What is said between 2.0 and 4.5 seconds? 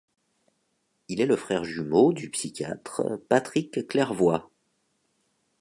du psychiatre Patrick Clervoy.